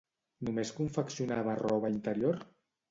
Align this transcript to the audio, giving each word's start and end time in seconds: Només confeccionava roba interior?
Només 0.49 0.71
confeccionava 0.79 1.59
roba 1.63 1.95
interior? 1.99 2.45